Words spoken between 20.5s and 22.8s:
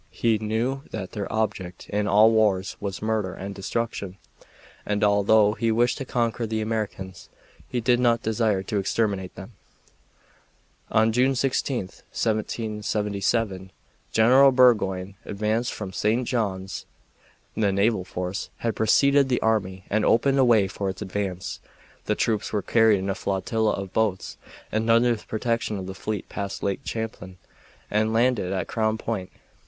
for its advance. The troops were